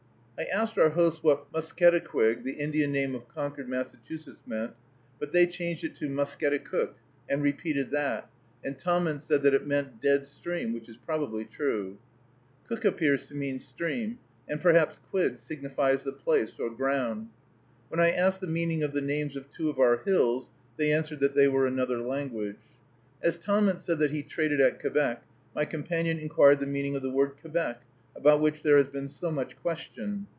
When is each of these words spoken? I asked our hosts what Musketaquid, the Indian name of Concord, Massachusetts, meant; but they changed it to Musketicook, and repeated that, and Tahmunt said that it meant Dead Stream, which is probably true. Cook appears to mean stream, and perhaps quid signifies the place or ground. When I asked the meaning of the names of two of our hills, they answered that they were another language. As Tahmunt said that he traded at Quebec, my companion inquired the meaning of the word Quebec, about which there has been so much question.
I 0.39 0.45
asked 0.45 0.75
our 0.79 0.89
hosts 0.89 1.21
what 1.21 1.51
Musketaquid, 1.53 2.43
the 2.43 2.53
Indian 2.53 2.91
name 2.91 3.13
of 3.13 3.27
Concord, 3.27 3.69
Massachusetts, 3.69 4.41
meant; 4.47 4.73
but 5.19 5.31
they 5.31 5.45
changed 5.45 5.83
it 5.83 5.93
to 5.97 6.07
Musketicook, 6.09 6.95
and 7.29 7.43
repeated 7.43 7.91
that, 7.91 8.27
and 8.65 8.75
Tahmunt 8.75 9.21
said 9.21 9.43
that 9.43 9.53
it 9.53 9.67
meant 9.67 10.01
Dead 10.01 10.25
Stream, 10.25 10.73
which 10.73 10.89
is 10.89 10.97
probably 10.97 11.45
true. 11.45 11.99
Cook 12.67 12.83
appears 12.85 13.27
to 13.27 13.35
mean 13.35 13.59
stream, 13.59 14.17
and 14.49 14.59
perhaps 14.59 14.99
quid 15.11 15.37
signifies 15.37 16.01
the 16.01 16.11
place 16.11 16.57
or 16.59 16.71
ground. 16.71 17.29
When 17.89 17.99
I 17.99 18.09
asked 18.09 18.41
the 18.41 18.47
meaning 18.47 18.81
of 18.81 18.93
the 18.93 18.99
names 19.01 19.35
of 19.35 19.47
two 19.51 19.69
of 19.69 19.77
our 19.77 19.97
hills, 19.97 20.49
they 20.75 20.91
answered 20.91 21.19
that 21.19 21.35
they 21.35 21.47
were 21.49 21.67
another 21.67 21.99
language. 21.99 22.57
As 23.21 23.37
Tahmunt 23.37 23.79
said 23.79 23.99
that 23.99 24.09
he 24.09 24.23
traded 24.23 24.59
at 24.59 24.79
Quebec, 24.79 25.21
my 25.53 25.65
companion 25.65 26.17
inquired 26.17 26.59
the 26.59 26.65
meaning 26.65 26.95
of 26.95 27.03
the 27.03 27.11
word 27.11 27.35
Quebec, 27.39 27.83
about 28.13 28.41
which 28.41 28.61
there 28.63 28.75
has 28.75 28.87
been 28.87 29.07
so 29.07 29.31
much 29.31 29.55
question. 29.61 30.25